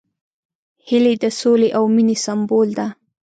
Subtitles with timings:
[0.87, 2.87] هیلۍ د سولې او مینې سمبول ده